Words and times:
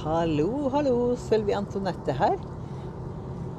Hallo, 0.00 0.70
hallo. 0.72 1.12
Sølvi 1.20 1.52
Antonette 1.52 2.14
her. 2.16 2.38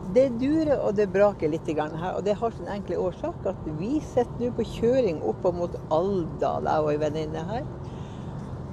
Det 0.01 0.23
durer 0.41 0.79
og 0.79 0.96
det 0.97 1.05
braker 1.13 1.52
litt 1.52 1.67
her, 1.70 2.15
og 2.15 2.23
det 2.25 2.33
har 2.39 2.55
sin 2.55 2.70
enkle 2.71 2.97
årsak 2.97 3.46
at 3.52 3.67
vi 3.67 3.99
sitter 4.02 4.47
nå 4.47 4.55
på 4.57 4.65
kjøring 4.65 5.19
opp 5.21 5.46
mot 5.54 5.75
Alvdal, 5.93 6.65
jeg 6.65 6.85
og 6.88 6.89
ei 6.96 7.01
venninne 7.04 7.43
her. 7.46 7.67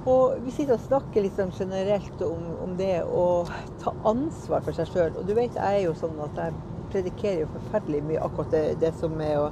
Og 0.09 0.39
vi 0.41 0.55
sitter 0.55 0.79
og 0.79 0.81
snakker 0.87 1.21
litt 1.21 1.37
sånn 1.37 1.53
generelt 1.53 2.25
om, 2.25 2.47
om, 2.65 2.73
det 2.79 3.03
å 3.05 3.45
ta 3.83 3.93
ansvar 4.15 4.65
for 4.65 4.73
seg 4.73 4.89
sjøl. 4.89 5.13
Og 5.21 5.29
du 5.29 5.35
vet, 5.37 5.53
jeg 5.53 5.83
er 5.83 5.85
jo 5.85 5.93
sånn 5.99 6.17
at 6.25 6.41
jeg 6.41 6.57
predikerer 6.89 7.43
jo 7.43 7.53
forferdelig 7.53 8.01
mye 8.07 8.25
akkurat 8.25 8.55
det, 8.55 8.65
det 8.81 8.95
som 8.97 9.13
er 9.21 9.43
å 9.43 9.47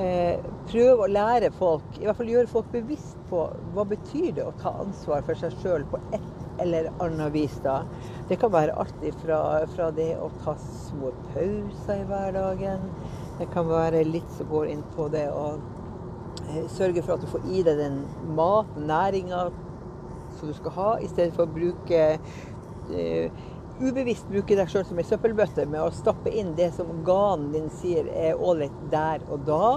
eh, 0.00 0.40
prøve 0.72 1.04
å 1.04 1.12
lære 1.12 1.52
folk, 1.52 2.00
i 2.00 2.08
hvert 2.08 2.16
fall 2.16 2.32
gjøre 2.32 2.54
folk 2.54 2.72
bevisst 2.72 3.20
på 3.28 3.44
hva 3.76 3.84
betyr 3.92 4.38
det 4.40 4.48
å 4.48 4.56
ta 4.56 4.72
ansvar 4.80 5.26
for 5.28 5.36
seg 5.36 5.52
sjøl 5.60 5.84
på 5.90 6.00
et 6.16 6.41
eller 6.62 6.90
annet 7.02 7.32
vis. 7.34 7.58
da. 7.64 7.82
Det 8.28 8.38
kan 8.40 8.52
være 8.52 8.76
alt 8.78 9.04
fra, 9.22 9.40
fra 9.74 9.90
det 9.94 10.12
å 10.18 10.30
ta 10.44 10.56
små 10.62 11.12
pauser 11.32 12.00
i 12.00 12.08
hverdagen. 12.08 12.88
Det 13.38 13.50
kan 13.52 13.68
være 13.68 14.04
litt 14.06 14.30
som 14.36 14.50
går 14.50 14.70
inn 14.72 14.82
på 14.96 15.08
det 15.12 15.26
å 15.32 15.46
eh, 16.48 16.66
sørge 16.72 17.02
for 17.02 17.16
at 17.16 17.24
du 17.24 17.30
får 17.32 17.48
i 17.50 17.64
deg 17.66 17.80
den 17.80 18.02
maten, 18.36 18.86
næringa 18.90 19.48
som 20.38 20.48
du 20.48 20.54
skal 20.56 20.76
ha, 20.76 20.90
i 21.00 21.08
stedet 21.10 21.34
for 21.36 21.46
å 21.46 21.54
bruke 21.54 22.04
uh, 22.90 23.42
ubevisst 23.82 24.28
bruke 24.30 24.56
deg 24.58 24.70
sjøl 24.70 24.84
som 24.86 25.00
ei 25.00 25.06
søppelbøtte 25.06 25.66
med 25.70 25.82
å 25.82 25.92
stappe 25.94 26.32
inn 26.34 26.54
det 26.58 26.70
som 26.76 26.90
organen 26.92 27.50
din 27.54 27.68
sier 27.80 28.08
er 28.10 28.40
ålreit 28.40 28.80
der 28.92 29.24
og 29.28 29.46
da. 29.48 29.68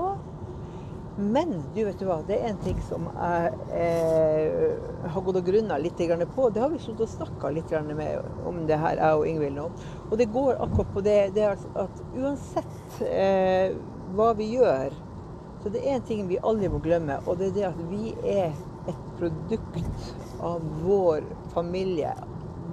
Men 1.16 1.62
du 1.74 1.86
vet 1.86 1.99
du 1.99 2.08
hva, 2.10 2.20
det 2.27 2.41
er 2.41 2.49
en 2.52 2.60
ting 2.63 2.80
som 2.90 3.08
jeg 3.13 3.54
eh, 3.72 4.85
har 5.16 5.24
gått 5.26 5.40
og 5.40 5.48
grunna 5.48 5.78
litt 5.80 6.02
på. 6.36 6.50
Det 6.50 6.62
har 6.62 6.70
vi 6.72 6.80
sluttet 6.84 7.08
å 7.08 7.14
snakke 7.14 7.52
litt 7.55 7.72
med, 7.96 8.22
om 8.48 8.62
det 8.68 8.78
her, 8.82 9.00
jeg 9.00 9.20
og 9.20 9.28
Ingvild 9.30 9.58
nå. 9.58 9.66
Og 10.10 10.18
det 10.20 10.27
går 10.34 10.62
akkurat 10.66 10.94
på 10.94 11.04
det, 11.05 11.20
det 11.35 11.48
at 11.48 12.02
uansett 12.16 13.02
eh, 13.08 13.76
hva 14.16 14.34
vi 14.38 14.52
gjør, 14.55 14.93
så 15.63 15.71
det 15.74 15.82
er 15.82 15.98
en 15.98 16.05
ting 16.05 16.27
vi 16.30 16.41
aldri 16.43 16.70
må 16.70 16.82
glemme, 16.84 17.18
og 17.26 17.40
det 17.40 17.48
er 17.49 17.55
det 17.55 17.68
at 17.71 17.80
vi 17.90 18.13
er 18.21 18.52
et 18.86 19.05
produkt 19.18 20.12
av 20.46 20.62
vår 20.84 21.26
familie, 21.55 22.12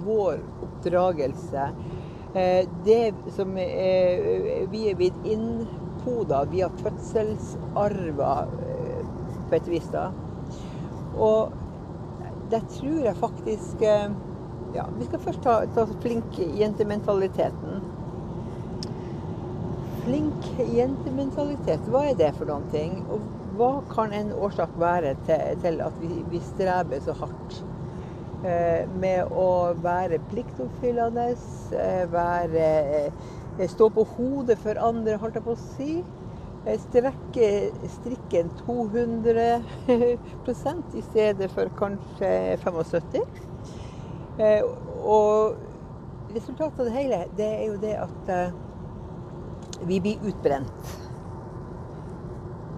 vår 0.03 0.43
oppdragelse. 0.67 1.71
Eh, 2.37 2.69
det 2.85 3.13
som 3.33 3.57
er, 3.57 4.67
vi 4.69 4.85
er 4.91 4.99
blitt 4.99 5.25
innpoda 5.25 6.43
via 6.51 6.69
fødselsarver, 6.83 8.53
eh, 8.67 9.03
på 9.49 9.57
et 9.57 9.73
vis. 9.73 9.89
da. 9.93 10.09
Og 11.13 11.62
det 12.53 12.61
tror 12.77 13.01
jeg 13.07 13.19
faktisk 13.19 13.83
eh, 13.89 14.15
ja, 14.73 14.87
Vi 14.97 15.09
skal 15.09 15.21
først 15.25 15.43
ta, 15.45 15.57
ta 15.75 15.85
flink 16.05 16.39
jentementaliteten. 16.39 17.83
Flink 20.03 20.47
jentementalitet, 20.73 21.85
hva 21.91 22.07
er 22.09 22.17
det 22.19 22.33
for 22.39 22.49
noen 22.49 22.65
ting? 22.73 22.97
Og 23.13 23.21
hva 23.57 23.75
kan 23.91 24.15
en 24.15 24.33
årsak 24.33 24.73
være 24.81 25.13
til, 25.27 25.61
til 25.61 25.79
at 25.85 26.01
vi, 26.01 26.23
vi 26.31 26.41
streber 26.53 27.03
så 27.05 27.15
hardt 27.21 27.61
Eh, 28.43 28.89
med 28.99 29.29
å 29.31 29.71
være 29.79 30.17
pliktoppfyllende, 30.27 31.29
eh, 31.79 32.01
være, 32.11 32.65
eh, 33.07 33.67
stå 33.71 33.87
på 33.89 34.03
hodet 34.17 34.57
for 34.59 34.75
andre, 34.75 35.15
holdt 35.15 35.35
jeg 35.35 35.45
på 35.45 35.53
å 35.53 35.61
si. 35.77 36.03
Strekke 36.63 37.47
strikken 37.91 38.51
200 38.63 39.65
i 40.95 41.01
stedet 41.03 41.49
for 41.51 41.67
kanskje 41.75 42.29
75 42.63 43.19
Og 45.03 45.57
resultatet 46.31 46.79
av 46.79 46.87
det 46.87 46.95
hele, 46.95 47.19
det 47.35 47.49
er 47.49 47.65
jo 47.67 47.81
det 47.81 47.97
at 47.99 48.31
vi 49.83 49.99
blir 49.99 50.23
utbrent. 50.29 50.93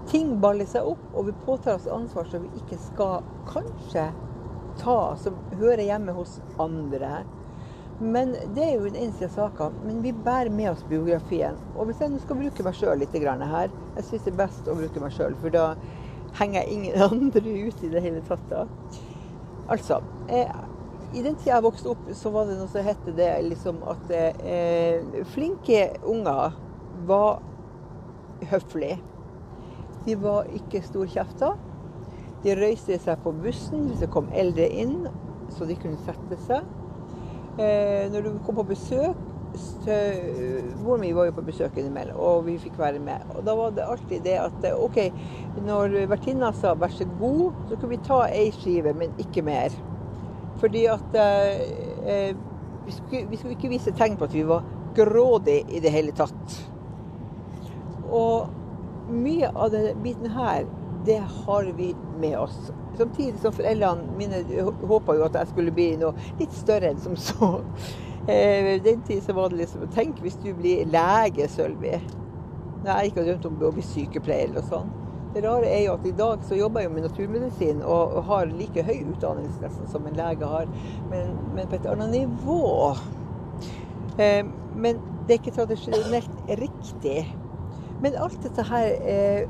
Ting 0.09 0.35
baller 0.41 0.67
seg 0.69 0.85
opp, 0.89 1.05
og 1.13 1.29
vi 1.29 1.37
påtar 1.45 1.77
oss 1.77 1.87
ansvar 1.91 2.25
som 2.29 2.41
vi 2.45 2.51
ikke 2.57 2.77
skal 2.81 3.21
kanskje 3.45 4.09
ta, 4.81 4.97
som 5.19 5.37
hører 5.53 5.85
hjemme 5.85 6.13
hos 6.17 6.39
andre. 6.61 7.25
Men 7.99 8.33
det 8.55 8.63
er 8.63 8.73
jo 8.75 8.87
den 8.89 8.97
eneste 8.99 9.29
saka. 9.31 9.69
Men 9.85 10.01
vi 10.03 10.11
bærer 10.11 10.51
med 10.51 10.69
oss 10.73 10.83
biografien. 10.89 11.55
Og 11.75 11.87
hvis 11.87 12.01
jeg 12.03 12.11
nå 12.11 12.19
skal 12.23 12.39
bruke 12.41 12.65
meg 12.67 12.75
sjøl 12.75 12.99
litt 12.99 13.15
her 13.15 13.69
Jeg 13.95 14.03
syns 14.09 14.25
det 14.25 14.33
er 14.33 14.41
best 14.43 14.67
å 14.67 14.75
bruke 14.75 14.99
meg 15.03 15.15
sjøl, 15.15 15.35
for 15.39 15.49
da 15.49 15.75
henger 16.39 16.61
jeg 16.61 16.71
ingen 16.75 17.01
andre 17.09 17.55
ut 17.67 17.83
i 17.83 17.91
det 17.93 18.03
hele 18.03 18.21
tatt. 18.27 18.43
da. 18.49 18.65
Altså 19.71 20.01
eh, 20.27 20.51
I 21.15 21.23
den 21.23 21.37
tida 21.39 21.55
jeg 21.55 21.63
vokste 21.65 21.93
opp, 21.93 22.03
så 22.13 22.31
var 22.35 22.49
det 22.49 22.59
noe 22.59 22.69
som 22.69 22.83
het 22.85 23.09
det 23.17 23.31
liksom 23.47 23.81
at 23.87 24.11
eh, 24.13 25.23
flinke 25.31 25.87
unger 26.03 26.57
var 27.07 27.39
høflige. 28.51 28.99
De 30.05 30.15
var 30.21 30.51
ikke 30.53 30.83
storkjefta. 30.85 31.55
De 32.43 32.53
røyste 32.59 32.99
seg 33.01 33.23
på 33.23 33.31
bussen 33.41 33.87
hvis 33.89 34.03
det 34.03 34.11
kom 34.13 34.27
eldre 34.35 34.67
inn, 34.69 35.07
så 35.55 35.65
de 35.65 35.77
kunne 35.79 35.97
sette 36.03 36.37
seg. 36.43 36.67
Eh, 37.55 38.11
når 38.11 38.21
du 38.21 38.29
kom 38.45 38.55
på 38.59 38.67
besøk 38.73 39.15
Moren 40.83 41.01
min 41.01 41.15
var 41.15 41.29
jo 41.29 41.35
på 41.37 41.43
besøk 41.45 41.77
innimellom, 41.79 42.17
og 42.19 42.45
vi 42.47 42.57
fikk 42.59 42.77
være 42.79 42.99
med. 42.99 43.23
Og 43.35 43.45
da 43.47 43.55
var 43.55 43.75
det 43.75 43.85
alltid 43.87 44.23
det 44.25 44.35
at 44.41 44.67
eh, 44.67 44.75
OK, 44.75 44.97
når 45.65 45.95
vertinna 46.11 46.51
sa 46.53 46.73
'vær 46.75 46.91
så 46.91 47.05
god', 47.19 47.53
så 47.69 47.75
kunne 47.75 47.89
vi 47.89 48.01
ta 48.03 48.25
ei 48.27 48.51
skive, 48.51 48.93
men 48.93 49.13
ikke 49.19 49.41
mer. 49.41 49.69
Fordi 50.57 50.85
at 50.85 51.15
eh, 51.15 51.61
eh, 52.07 52.35
vi, 52.85 52.91
skulle, 52.91 53.27
vi 53.29 53.37
skulle 53.37 53.55
ikke 53.55 53.69
vise 53.69 53.91
tegn 53.91 54.17
på 54.17 54.25
at 54.25 54.33
vi 54.33 54.43
var 54.47 54.63
grådige 54.95 55.65
i 55.69 55.79
det 55.79 55.91
hele 55.91 56.11
tatt. 56.11 56.71
Og 58.11 58.47
mye 59.09 59.49
av 59.55 59.71
denne 59.71 59.95
biten 60.03 60.29
her 60.31 60.65
det 61.05 61.21
har 61.45 61.63
vi 61.77 61.95
med 62.19 62.39
oss. 62.39 62.71
Samtidig 62.97 63.39
som 63.39 63.53
foreldrene 63.53 64.17
mine 64.17 64.41
håpa 64.87 65.15
jo 65.17 65.25
at 65.27 65.37
jeg 65.39 65.51
skulle 65.51 65.73
bli 65.75 65.89
noe 66.01 66.15
litt 66.39 66.53
større 66.55 66.93
enn 66.93 67.01
som 67.01 67.17
så. 67.19 67.55
Eh, 68.25 68.81
den 68.81 69.03
tid 69.05 69.21
var 69.37 69.51
det 69.51 69.59
liksom 69.59 69.83
Tenk 69.93 70.17
hvis 70.25 70.39
du 70.41 70.47
blir 70.57 70.87
lege, 70.89 71.45
Sølvi. 71.45 71.91
Nei, 72.81 72.95
Jeg 72.95 73.11
ikke 73.11 73.19
har 73.19 73.27
drømt 73.27 73.45
om 73.45 73.59
å 73.67 73.69
bli 73.75 73.83
sykepleier 73.85 74.47
eller 74.49 74.65
sånn. 74.65 74.87
Det 75.35 75.43
rare 75.43 75.69
er 75.69 75.83
jo 75.83 75.93
at 75.93 76.07
i 76.09 76.13
dag 76.17 76.41
så 76.47 76.57
jobber 76.57 76.81
jeg 76.81 76.89
jo 76.89 76.93
med 76.95 77.05
naturmedisin 77.05 77.83
og 77.83 78.15
har 78.25 78.49
like 78.49 78.81
høy 78.87 79.03
utdannelse 79.11 79.69
som 79.91 80.07
en 80.09 80.17
lege 80.17 80.49
har, 80.49 80.65
men, 81.11 81.35
men 81.53 81.69
på 81.69 81.77
et 81.77 81.85
annet 81.91 82.15
nivå. 82.15 82.65
Eh, 84.17 84.41
men 84.73 85.05
det 85.27 85.35
er 85.35 85.41
ikke 85.43 85.55
tradisjonelt 85.59 86.49
riktig. 86.63 87.27
Men 88.01 88.17
alt 88.25 88.41
dette 88.41 88.65
her 88.71 88.89
eh, 89.05 89.45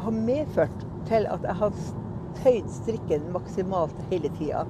har 0.00 0.16
medført 0.16 0.86
til 1.08 1.28
at 1.30 1.44
jeg 1.46 1.58
har 1.60 1.82
tøyd 2.42 2.70
strikken 2.72 3.28
maksimalt 3.34 4.06
hele 4.10 4.30
tida. 4.38 4.64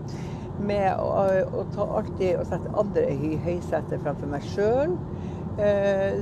Med 0.65 0.91
å, 1.03 1.25
å, 1.51 1.65
ta 1.75 1.87
alltid 1.99 2.39
og 2.39 2.47
sette 2.47 2.75
andre 2.79 3.09
i 3.11 3.35
høysetet 3.43 4.03
framfor 4.05 4.31
meg 4.31 4.45
sjøl. 4.53 4.95
Eh, 5.63 6.21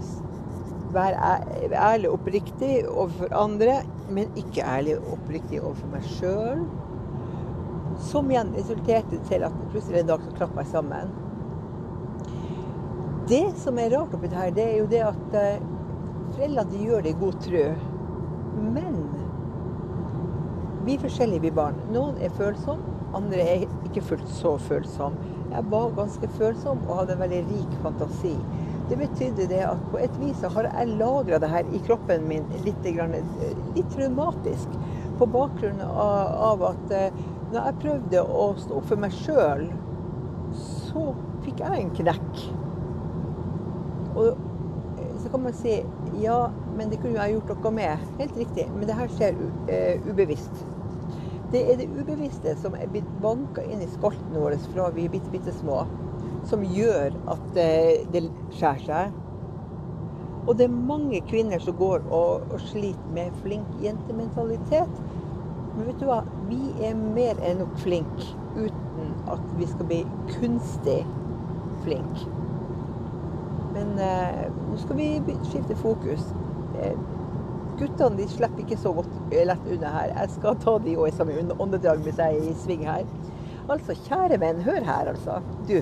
være 0.93 1.73
ærlig 1.73 2.11
og 2.11 2.19
oppriktig 2.19 2.73
overfor 2.89 3.35
andre, 3.37 3.81
men 4.13 4.33
ikke 4.37 4.65
ærlig 4.65 4.99
og 4.99 5.19
oppriktig 5.19 5.61
overfor 5.63 5.93
meg 5.93 6.09
sjøl. 6.19 6.65
Som 8.03 8.33
igjen 8.33 8.55
resulterte 8.57 9.21
til 9.29 9.45
at 9.47 9.61
plutselig 9.73 10.03
en 10.03 10.11
dag 10.15 10.25
så 10.25 10.35
klappa 10.37 10.65
jeg 10.65 10.73
sammen. 10.73 11.13
Det 13.29 13.45
som 13.61 13.79
er 13.79 13.93
rart 13.95 14.15
oppi 14.17 14.29
det 14.29 14.41
her, 14.41 14.53
det 14.57 14.65
er 14.65 14.77
jo 14.81 14.89
det 14.91 15.03
at 15.07 15.37
eh, 15.39 15.65
foreldrene 16.35 16.71
de 16.73 16.87
gjør 16.89 17.05
det 17.05 17.13
i 17.13 17.21
god 17.21 17.39
trø. 17.45 17.67
Men 18.73 19.02
vi 20.87 20.97
er 20.97 21.03
forskjellige, 21.03 21.45
vi 21.47 21.53
barn. 21.55 21.79
Noen 21.95 22.19
er 22.23 22.33
følsomme, 22.39 22.99
andre 23.17 23.45
er 23.45 23.65
ikke 23.87 24.03
fullt 24.13 24.29
så 24.33 24.57
følsomme. 24.63 25.31
Jeg 25.53 25.69
var 25.71 25.91
ganske 25.97 26.29
følsom 26.39 26.81
og 26.89 27.03
hadde 27.03 27.17
en 27.17 27.23
veldig 27.23 27.41
rik 27.51 27.75
fantasi. 27.85 28.37
Det 28.89 28.99
betydde 28.99 29.47
det 29.51 29.61
at 29.67 29.83
på 29.93 30.01
et 30.03 30.15
vis 30.21 30.41
har 30.55 30.69
jeg 30.69 30.97
lagra 30.99 31.39
det 31.41 31.51
her 31.53 31.69
i 31.73 31.81
kroppen 31.87 32.25
min 32.29 32.49
litt, 32.65 32.89
litt 33.77 33.93
traumatisk. 33.95 34.75
På 35.21 35.29
bakgrunn 35.31 35.81
av, 35.85 36.65
at 36.73 36.95
eh, 36.97 37.21
når 37.53 37.69
jeg 37.69 37.81
prøvde 37.85 38.25
å 38.25 38.47
stå 38.59 38.79
opp 38.81 38.89
for 38.89 39.03
meg 39.05 39.15
sjøl, 39.23 39.69
så 40.57 41.13
fikk 41.45 41.61
jeg 41.63 41.83
en 41.85 41.93
knekk. 42.01 42.43
Og 44.17 44.52
kan 45.33 45.43
man 45.43 45.57
si 45.57 45.79
ja, 46.21 46.39
men 46.77 46.93
det 46.93 47.01
kunne 47.03 47.17
jeg 47.17 47.39
gjort 47.39 47.65
noe 47.65 47.73
med. 47.79 48.05
Helt 48.21 48.37
riktig. 48.37 48.69
Men 48.75 48.87
det 48.89 48.99
her 48.99 49.11
skjer 49.17 49.39
uh, 49.41 50.11
ubevisst. 50.11 50.63
Det 51.53 51.65
er 51.69 51.81
det 51.81 51.89
ubevisste 51.93 52.55
som 52.61 52.77
er 52.79 52.89
blitt 52.93 53.09
banka 53.25 53.65
inn 53.65 53.83
i 53.85 53.91
skolten 53.93 54.39
vår 54.41 54.57
fra 54.73 54.89
vi 54.95 55.07
er 55.09 55.13
bitte, 55.13 55.33
bitte 55.33 55.53
små, 55.57 55.83
som 56.49 56.65
gjør 56.65 57.17
at 57.33 57.49
uh, 57.57 58.13
det 58.13 58.25
skjærer 58.59 58.87
seg. 58.87 59.19
Og 60.43 60.57
det 60.59 60.67
er 60.67 60.75
mange 60.75 61.21
kvinner 61.31 61.63
som 61.63 61.77
går 61.79 62.05
og, 62.11 62.47
og 62.51 62.63
sliter 62.69 63.13
med 63.15 63.35
flink 63.45 63.83
jentementalitet. 63.85 65.03
Men 65.77 65.87
vet 65.89 66.01
du 66.03 66.09
hva? 66.11 66.21
Vi 66.51 66.61
er 66.85 66.99
mer 66.99 67.39
enn 67.47 67.63
nok 67.63 67.77
flinke 67.81 68.33
uten 68.59 69.13
at 69.33 69.45
vi 69.57 69.69
skal 69.71 69.89
bli 69.89 70.03
kunstig 70.35 71.01
flink. 71.87 72.42
Men 73.73 73.99
eh, 73.99 74.53
nå 74.69 74.77
skal 74.81 74.97
vi 74.99 75.09
skifte 75.49 75.77
fokus. 75.81 76.25
Eh, 76.81 76.97
guttene 77.81 78.19
de 78.19 78.27
slipper 78.29 78.63
ikke 78.65 78.81
så 78.81 78.93
godt 78.97 79.13
eh, 79.31 79.47
lett 79.49 79.67
unna 79.75 79.91
her. 79.97 80.09
Jeg 80.17 80.29
skal 80.37 80.61
ta 80.63 80.73
de 80.85 80.99
òg 80.99 81.09
i 81.09 81.17
samme 81.17 81.57
åndedrag 81.57 81.99
mens 82.05 82.21
jeg 82.21 82.39
er 82.39 82.51
i 82.51 82.61
sving 82.65 82.85
her. 82.89 83.05
Altså, 83.71 83.93
kjære 84.09 84.37
venn, 84.43 84.65
hør 84.67 84.83
her, 84.85 85.05
altså. 85.15 85.35
Du. 85.69 85.79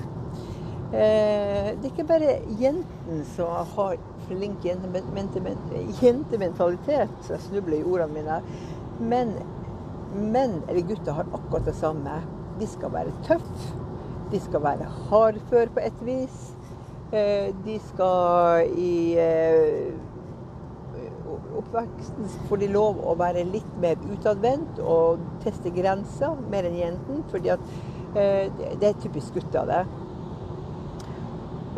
Eh, 0.91 1.67
det 1.71 1.85
er 1.87 1.91
ikke 1.91 2.09
bare 2.09 2.31
jentene 2.59 3.23
som 3.33 3.47
har 3.75 3.95
flink 4.27 4.57
jentementalitet, 4.65 7.15
jeg 7.29 7.45
snubler 7.47 7.77
i 7.79 7.87
ordene 7.87 8.15
mine. 8.15 8.37
Men 9.01 9.27
menn 10.13 10.59
eller 10.67 10.83
gutter 10.87 11.15
har 11.15 11.29
akkurat 11.31 11.65
det 11.67 11.75
samme. 11.79 12.17
De 12.59 12.67
skal 12.69 12.91
være 12.93 13.13
tøffe. 13.27 13.77
De 14.31 14.39
skal 14.39 14.63
være 14.63 14.87
hardføre 15.09 15.73
på 15.75 15.81
et 15.83 16.03
vis. 16.07 16.37
Eh, 17.11 17.51
de 17.65 17.79
skal 17.83 18.69
i 18.79 19.17
eh, 19.19 19.91
oppveksten 21.59 22.29
får 22.47 22.61
de 22.61 22.69
lov 22.71 23.01
å 23.03 23.15
være 23.19 23.43
litt 23.49 23.73
mer 23.83 23.99
utadvendt 24.13 24.79
og 24.79 25.19
teste 25.43 25.73
grenser 25.75 26.39
mer 26.51 26.69
enn 26.69 26.79
jentene. 26.79 27.25
fordi 27.31 27.51
at 27.51 27.67
det 28.11 28.87
er 28.89 28.97
typisk 28.99 29.37
gutter, 29.37 29.67
det. 29.67 29.83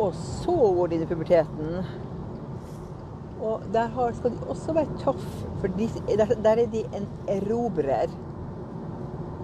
Og 0.02 0.14
så 0.18 0.54
går 0.74 0.88
de 0.88 0.96
inn 0.96 1.04
i 1.04 1.10
puberteten. 1.10 1.84
Og 3.44 3.66
der 3.74 3.90
skal 4.16 4.32
de 4.32 4.48
også 4.48 4.74
være 4.74 4.98
tøffe, 5.02 5.50
for 5.60 5.68
de, 5.78 5.88
der, 6.08 6.34
der, 6.42 6.62
er 6.62 6.66
de 6.72 6.84
en 6.96 7.06
erobrer. 7.28 8.10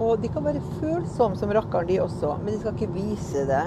Og 0.01 0.23
de 0.23 0.31
kan 0.33 0.45
være 0.45 0.63
følsomme 0.81 1.37
som 1.37 1.53
rakkeren, 1.53 1.89
de 1.89 2.01
også, 2.03 2.37
men 2.41 2.55
de 2.55 2.61
skal 2.61 2.75
ikke 2.75 2.95
vise 2.95 3.45
det. 3.51 3.65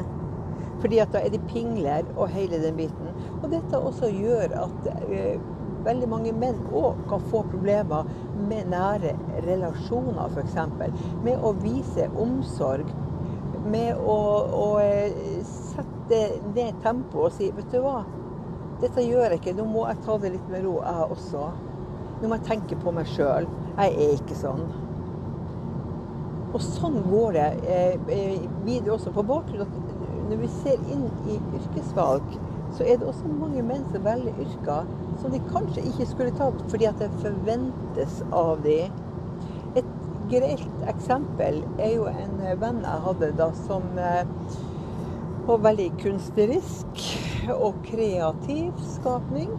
Fordi 0.84 1.00
at 1.00 1.14
da 1.16 1.22
er 1.24 1.32
de 1.32 1.40
pingler 1.48 2.08
og 2.18 2.28
hele 2.34 2.60
den 2.60 2.76
biten. 2.76 3.12
Og 3.40 3.48
dette 3.54 3.80
også 3.80 4.10
gjør 4.12 4.52
at 4.66 4.90
eh, 5.08 5.38
veldig 5.86 6.10
mange 6.12 6.34
menn 6.36 6.60
òg 6.76 7.06
kan 7.08 7.24
få 7.32 7.44
problemer 7.48 8.08
med 8.50 8.68
nære 8.72 9.14
relasjoner, 9.48 10.28
f.eks. 10.36 10.58
Med 11.24 11.40
å 11.40 11.54
vise 11.64 12.10
omsorg. 12.20 12.92
Med 13.64 13.96
å, 13.96 14.18
å 14.60 14.68
uh, 14.84 15.38
sette 15.48 16.20
ned 16.52 16.82
tempoet 16.84 17.30
og 17.30 17.36
si 17.38 17.48
Vet 17.56 17.70
du 17.72 17.78
hva, 17.86 18.02
dette 18.82 19.06
gjør 19.06 19.30
jeg 19.30 19.40
ikke. 19.40 19.56
Nå 19.56 19.68
må 19.72 19.86
jeg 19.88 20.04
ta 20.04 20.18
det 20.20 20.34
litt 20.36 20.50
med 20.52 20.66
ro, 20.68 20.82
jeg 20.84 21.12
også. 21.16 21.46
Nå 22.20 22.28
må 22.28 22.40
jeg 22.40 22.48
tenke 22.50 22.80
på 22.84 22.92
meg 22.96 23.08
sjøl. 23.14 23.48
Jeg 23.78 23.96
er 23.96 24.18
ikke 24.18 24.36
sånn. 24.36 24.66
Og 26.54 26.62
sånn 26.62 27.00
går 27.08 27.38
det 27.38 27.46
eh, 27.66 27.96
eh, 28.14 28.44
videre 28.66 28.98
også. 28.98 29.14
På 29.16 29.24
bakgrunn 29.26 29.64
av 29.64 29.72
at 29.72 29.83
når 30.30 30.44
vi 30.44 30.50
ser 30.62 30.92
inn 30.94 31.08
i 31.30 31.38
yrkesvalg, 31.58 32.36
så 32.74 32.86
er 32.88 33.00
det 33.00 33.08
også 33.08 33.30
mange 33.30 33.64
menn 33.66 33.84
som 33.94 34.06
velger 34.06 34.40
yrker 34.42 34.88
som 35.22 35.32
de 35.34 35.42
kanskje 35.52 35.84
ikke 35.90 36.08
skulle 36.10 36.36
tatt 36.38 36.62
fordi 36.72 36.88
at 36.90 37.02
det 37.02 37.10
forventes 37.22 38.22
av 38.34 38.64
dem. 38.66 38.94
Et 39.80 39.92
greit 40.32 40.88
eksempel 40.90 41.62
er 41.78 41.96
jo 41.98 42.08
en 42.10 42.40
venn 42.62 42.82
jeg 42.86 43.06
hadde 43.08 43.32
da 43.40 43.50
som 43.66 43.86
eh, 44.02 44.24
var 45.48 45.64
veldig 45.68 45.90
kunstnerisk 46.02 47.06
og 47.54 47.82
kreativ 47.88 48.72
skapning. 48.96 49.52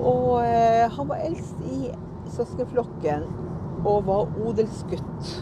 Og 0.00 0.44
eh, 0.44 0.84
han 0.90 1.10
var 1.10 1.24
eldst 1.26 1.60
i 1.70 1.90
søskenflokken 2.34 3.26
og 3.84 4.06
var 4.08 4.38
odelsgutt. 4.46 5.34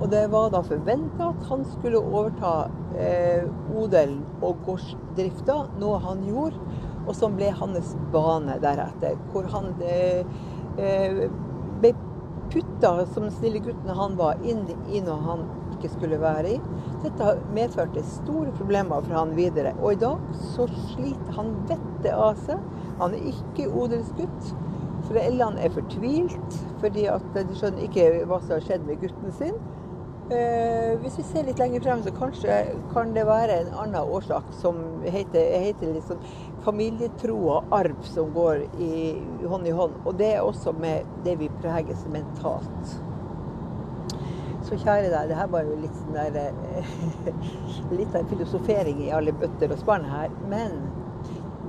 Og 0.00 0.08
det 0.08 0.22
var 0.32 0.48
da 0.52 0.62
forventa 0.64 1.28
at 1.28 1.48
han 1.50 1.64
skulle 1.74 2.00
overta 2.00 2.70
eh, 2.96 3.44
odelen 3.76 4.22
og 4.40 4.62
gårdsdrifta, 4.64 5.56
noe 5.80 6.00
han 6.06 6.22
gjorde. 6.24 6.60
Og 7.06 7.16
som 7.16 7.36
ble 7.36 7.50
hans 7.56 7.94
bane 8.12 8.56
deretter. 8.62 9.18
Hvor 9.32 9.48
han 9.52 9.72
eh, 9.84 10.24
eh 10.80 11.26
ble 11.80 11.92
putta, 12.50 13.06
som 13.14 13.28
snille 13.30 13.60
gutten 13.64 13.92
han 13.96 14.16
var, 14.18 14.40
inn 14.44 14.64
i 14.88 15.00
noe 15.04 15.20
han 15.24 15.44
ikke 15.76 15.92
skulle 15.94 16.20
være 16.20 16.56
i. 16.56 16.58
Dette 17.04 17.34
medførte 17.56 18.02
store 18.04 18.52
problemer 18.58 19.04
for 19.04 19.16
han 19.16 19.36
videre. 19.36 19.74
Og 19.80 19.94
i 19.94 20.00
dag 20.00 20.24
så 20.54 20.66
sliter 20.92 21.36
han 21.36 21.52
vettet 21.68 22.12
av 22.12 22.40
seg. 22.46 22.60
Han 23.00 23.16
er 23.16 23.30
ikke 23.32 23.68
odelsgutt. 23.68 24.52
Foreldrene 25.08 25.64
er 25.64 25.72
fortvilt 25.74 26.58
fordi 26.80 27.04
at 27.12 27.24
de 27.36 27.56
skjønner 27.56 27.84
ikke 27.84 28.24
hva 28.28 28.38
som 28.40 28.56
har 28.56 28.64
skjedd 28.64 28.86
med 28.88 29.00
gutten 29.02 29.32
sin. 29.36 29.56
Eh, 30.30 30.98
hvis 31.02 31.16
vi 31.18 31.24
ser 31.26 31.46
litt 31.48 31.58
lenger 31.58 31.82
frem, 31.82 32.02
så 32.06 32.10
kanskje 32.14 32.56
kan 32.92 33.08
det 33.16 33.24
være 33.26 33.56
en 33.64 33.70
annen 33.82 34.12
årsak 34.14 34.52
som 34.60 34.76
heter, 35.02 35.56
heter 35.64 35.90
liksom 35.96 36.20
familietro 36.62 37.34
og 37.56 37.72
arv 37.74 38.04
som 38.06 38.28
går 38.36 38.62
i, 38.78 38.92
hånd 39.50 39.66
i 39.66 39.72
hånd. 39.74 39.96
Og 40.04 40.14
det 40.20 40.28
er 40.36 40.44
også 40.46 40.70
med 40.78 41.08
det 41.24 41.34
vi 41.40 41.48
preges 41.64 42.04
mentalt. 42.14 42.92
Så 44.68 44.78
kjære 44.78 45.08
deg, 45.10 45.32
det 45.32 45.38
her 45.40 45.50
var 45.50 45.66
jo 45.66 45.80
litt 45.80 45.96
sånn 45.98 46.14
der 46.14 46.38
eh, 46.44 46.92
Litt 47.98 48.14
av 48.14 48.30
filosofering 48.30 49.00
i 49.02 49.10
alle 49.16 49.34
bøtter 49.34 49.74
og 49.74 49.82
spann 49.82 50.06
her. 50.06 50.30
Men 50.52 50.78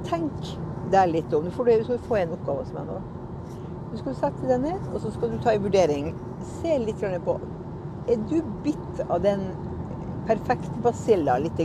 tenk 0.06 0.54
deg 0.94 1.16
litt 1.16 1.34
om. 1.34 1.50
Du 1.50 1.74
du 1.90 1.98
få 2.06 2.22
en 2.22 2.38
oppgave 2.38 2.62
hos 2.62 2.78
meg 2.78 2.86
nå. 2.94 3.00
Du 3.90 3.98
skal 3.98 4.20
sette 4.22 4.46
deg 4.46 4.62
ned, 4.68 4.86
og 4.94 5.02
så 5.02 5.10
skal 5.18 5.34
du 5.34 5.42
ta 5.42 5.56
en 5.56 5.66
vurdering. 5.66 6.14
Se 6.62 6.78
litt 6.78 7.02
på 7.26 7.40
Er 8.10 8.18
du 8.18 8.42
bitt 8.64 9.02
av 9.08 9.22
den 9.22 9.52
perfekte 10.26 10.82
basilla 10.82 11.38
litt? 11.42 11.60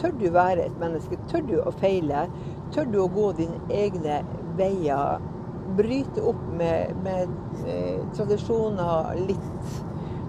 Tør 0.00 0.16
du 0.16 0.28
være 0.34 0.66
et 0.66 0.80
menneske? 0.80 1.20
Tør 1.30 1.46
du 1.48 1.56
å 1.62 1.72
feile? 1.72 2.26
Tør 2.72 2.88
du 2.88 2.98
å 3.02 3.10
gå 3.12 3.30
dine 3.38 3.60
egne 3.68 4.22
veier? 4.58 5.22
Bryte 5.62 6.24
opp 6.26 6.42
med, 6.50 6.96
med 6.98 7.38
eh, 7.62 8.04
tradisjoner 8.16 9.16
litt? 9.28 9.80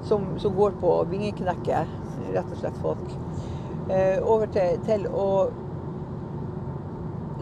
som, 0.04 0.40
som 0.40 0.56
går 0.56 0.72
på 0.80 0.94
vingeknekke 1.08 1.86
rett 2.36 2.52
og 2.52 2.60
slett 2.60 2.80
folk. 2.80 3.14
Eh, 3.88 4.20
over 4.20 4.50
til, 4.52 4.80
til, 4.84 5.06
å 5.08 5.48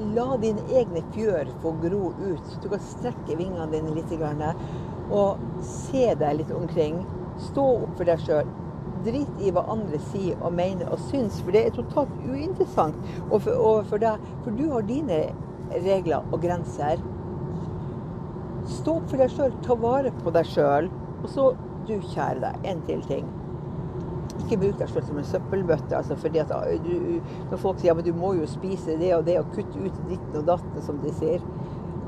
la 0.01 0.37
dine 0.41 0.63
egne 0.69 1.01
fjør 1.13 1.51
få 1.61 1.73
gro 1.81 2.11
ut. 2.17 2.53
Du 2.61 2.69
kan 2.71 2.83
strekke 2.83 3.37
vingene 3.39 3.69
dine 3.73 3.93
litt 3.95 4.13
Grann, 4.13 4.45
og 5.11 5.41
se 5.65 6.13
deg 6.15 6.37
litt 6.41 6.53
omkring. 6.55 7.01
Stå 7.41 7.63
opp 7.85 7.95
for 7.99 8.09
deg 8.09 8.21
sjøl. 8.25 8.49
Drit 9.05 9.41
i 9.41 9.49
hva 9.53 9.63
andre 9.73 9.97
sier 10.11 10.37
og 10.45 10.53
mener 10.53 10.91
og 10.93 11.01
syns, 11.07 11.39
for 11.41 11.55
det 11.55 11.63
er 11.67 11.75
totalt 11.75 12.11
uinteressant 12.27 12.97
overfor 13.31 14.01
deg. 14.03 14.29
For 14.43 14.57
du 14.57 14.67
har 14.73 14.85
dine 14.85 15.23
regler 15.71 16.27
og 16.29 16.41
grenser. 16.43 17.01
Stå 18.69 18.99
opp 18.99 19.09
for 19.09 19.21
deg 19.21 19.33
sjøl, 19.33 19.53
ta 19.65 19.77
vare 19.81 20.13
på 20.21 20.33
deg 20.35 20.49
sjøl. 20.53 20.89
Og 21.21 21.29
så 21.29 21.51
du, 21.87 21.95
kjære 22.13 22.41
deg, 22.43 22.65
en 22.69 22.83
til 22.85 23.01
ting. 23.09 23.29
Ikke 24.41 24.57
bruk 24.61 24.77
deg 24.79 24.89
selv 24.91 25.07
som 25.07 25.19
en 25.21 25.27
søppelbøtte. 25.27 25.97
Altså 25.97 26.17
fordi 26.19 26.41
at 26.43 26.53
du, 26.85 27.19
når 27.51 27.61
folk 27.61 27.81
sier 27.81 27.97
at 27.97 28.05
du 28.05 28.13
må 28.17 28.33
jo 28.37 28.47
spise 28.49 28.97
det 29.01 29.13
og 29.17 29.25
det 29.27 29.39
og 29.41 29.49
kutte 29.55 29.81
ut 29.81 30.01
ditten 30.09 30.39
og 30.41 30.47
datten, 30.49 30.81
som 30.85 31.01
de 31.03 31.13
sier. 31.17 31.43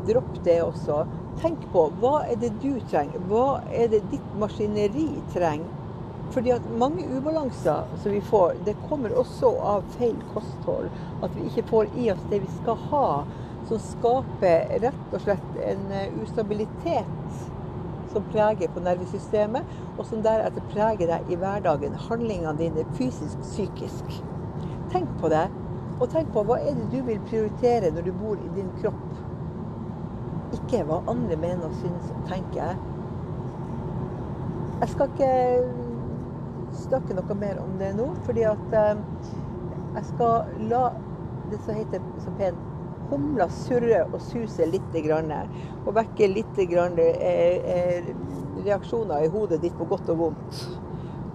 Dropp 0.07 0.41
det 0.45 0.59
også. 0.63 1.03
Tenk 1.39 1.65
på 1.73 1.87
hva 1.99 2.19
er 2.29 2.37
det 2.41 2.53
du 2.61 2.77
trenger? 2.85 3.23
Hva 3.29 3.61
er 3.69 3.89
det 3.93 4.03
ditt 4.11 4.35
maskineri 4.37 5.23
trenger? 5.33 5.71
Fordi 6.33 6.49
at 6.55 6.65
mange 6.65 7.05
ubalanser 7.13 7.91
som 8.01 8.11
vi 8.11 8.21
får, 8.25 8.55
det 8.65 8.79
kommer 8.81 9.13
også 9.13 9.51
av 9.61 9.83
feil 9.93 10.21
kosthold. 10.25 10.89
At 11.21 11.35
vi 11.37 11.45
ikke 11.49 11.65
får 11.69 11.91
i 11.93 12.07
oss 12.13 12.23
det 12.29 12.39
vi 12.41 12.49
skal 12.49 12.79
ha, 12.89 13.07
som 13.67 13.81
skaper 13.81 14.79
rett 14.81 15.13
og 15.13 15.21
slett 15.21 15.59
en 15.61 15.91
eh, 15.93 16.15
ustabilitet 16.23 17.37
som 18.13 18.25
preger 18.29 18.69
på 18.73 18.81
nervesystemet, 18.83 19.69
og 19.97 20.05
som 20.09 20.21
deretter 20.25 20.65
preger 20.69 21.09
deg 21.09 21.29
i 21.29 21.37
hverdagen. 21.39 21.97
Handlingene 22.07 22.57
dine 22.59 22.85
fysisk, 22.97 23.39
psykisk. 23.45 24.19
Tenk 24.91 25.13
på 25.21 25.29
det. 25.33 25.47
Og 26.01 26.09
tenk 26.11 26.33
på 26.33 26.43
hva 26.45 26.59
er 26.61 26.77
det 26.77 26.89
du 26.91 26.99
vil 27.07 27.21
prioritere 27.25 27.93
når 27.93 28.09
du 28.09 28.13
bor 28.17 28.41
i 28.41 28.49
din 28.53 28.73
kropp. 28.77 29.12
Ikke 30.53 30.83
hva 30.87 31.01
andre 31.09 31.37
mener 31.39 31.69
og 31.69 31.77
syns 31.81 32.11
og 32.13 32.27
tenker. 32.29 32.75
Jeg 34.83 34.91
skal 34.91 35.13
ikke 35.13 35.31
snakke 36.83 37.15
noe 37.15 37.39
mer 37.39 37.61
om 37.61 37.73
det 37.79 37.93
nå, 37.97 38.09
fordi 38.27 38.45
at 38.49 38.77
eh, 38.77 39.01
jeg 39.95 40.05
skal 40.09 40.53
la 40.71 40.83
det 41.51 41.59
som 41.63 41.77
heter 41.77 42.05
så 42.23 42.33
pent 42.39 42.69
humla 43.11 43.47
surre 43.53 44.03
og 44.09 44.21
suse 44.23 44.65
litt. 44.69 44.95
Og 45.83 45.91
vekke 45.95 46.29
litt 46.31 46.57
reaksjoner 48.63 49.25
i 49.25 49.31
hodet 49.33 49.61
ditt 49.63 49.75
på 49.77 49.87
godt 49.89 50.09
og 50.13 50.19
vondt. 50.23 50.63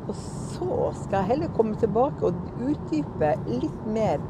Og 0.09 0.15
så 0.17 0.93
skal 1.03 1.21
jeg 1.21 1.31
heller 1.35 1.55
komme 1.57 1.77
tilbake 1.81 2.31
og 2.31 2.35
utdype 2.65 3.35
litt 3.51 3.87
mer 3.87 4.23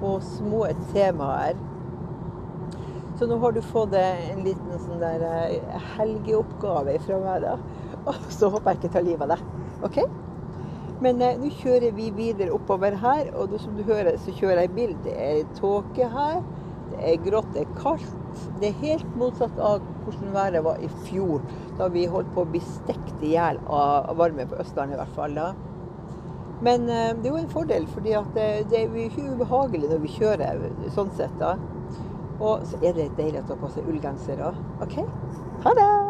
på 0.00 0.14
små 0.24 0.66
temaer. 0.92 1.58
Så 3.20 3.26
nå 3.28 3.36
har 3.36 3.52
du 3.52 3.60
fått 3.60 3.92
en 4.00 4.38
liten 4.40 4.78
sånn 4.80 5.02
der 5.02 5.20
eh, 5.28 5.74
helgeoppgave 5.98 6.94
fra 7.04 7.18
meg, 7.20 7.42
da. 7.44 7.56
Og 8.08 8.30
så 8.32 8.48
håper 8.48 8.72
jeg 8.72 8.78
ikke 8.78 8.92
tar 8.94 9.02
livet 9.04 9.24
av 9.26 9.34
deg. 9.34 9.42
OK? 9.84 9.98
Men 11.04 11.20
eh, 11.20 11.34
nå 11.36 11.50
kjører 11.58 11.92
vi 11.98 12.06
videre 12.16 12.54
oppover 12.56 12.94
her, 13.02 13.28
og 13.36 13.52
som 13.60 13.74
du 13.76 13.82
hører, 13.84 14.16
så 14.24 14.32
kjører 14.38 14.62
jeg 14.62 14.72
bil. 14.72 14.94
Det 15.04 15.12
er 15.20 15.42
tåke 15.58 16.08
her. 16.14 16.40
Det 16.94 17.00
er 17.10 17.18
grått, 17.26 17.50
det 17.52 17.66
er 17.66 17.74
kaldt. 17.76 18.46
Det 18.62 18.70
er 18.70 18.80
helt 18.86 19.10
motsatt 19.20 19.60
av 19.60 19.84
hvordan 20.06 20.30
været 20.38 20.64
var 20.64 20.80
i 20.80 20.88
fjor, 21.10 21.44
da 21.76 21.90
vi 21.92 22.06
holdt 22.08 22.30
på 22.32 22.46
å 22.46 22.48
bli 22.54 22.62
stekt 22.64 23.20
i 23.20 23.34
hjel 23.34 23.60
av 23.68 24.14
varme 24.16 24.46
på 24.48 24.62
Østlandet 24.64 24.96
i 24.96 25.02
hvert 25.02 25.18
fall. 25.18 25.36
da. 25.36 25.50
Men 26.64 26.88
eh, 26.88 27.12
det 27.20 27.28
er 27.28 27.36
jo 27.36 27.42
en 27.42 27.52
fordel, 27.52 27.84
fordi 27.92 28.16
det, 28.32 28.48
det 28.72 28.80
er 28.80 28.88
jo 28.88 29.04
ikke 29.10 29.34
ubehagelig 29.34 29.92
når 29.92 30.02
vi 30.06 30.14
kjører 30.16 30.64
sånn 30.96 31.12
sett. 31.20 31.36
da. 31.36 31.58
Og 32.40 32.66
så 32.66 32.80
er 32.82 32.96
det 32.96 33.10
deilig 33.18 33.44
å 33.44 33.48
ta 33.50 33.58
på 33.60 33.72
seg 33.74 33.90
ullgenser 33.90 34.46
òg. 34.48 34.62
OK, 34.86 35.02
ha 35.66 35.76
det! 35.80 36.09